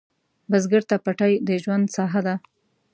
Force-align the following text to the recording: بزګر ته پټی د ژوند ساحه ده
بزګر 0.49 0.83
ته 0.89 0.95
پټی 1.05 1.33
د 1.47 1.49
ژوند 1.63 1.85
ساحه 1.95 2.21
ده 2.27 2.35